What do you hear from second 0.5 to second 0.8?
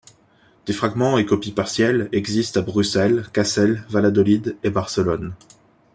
Des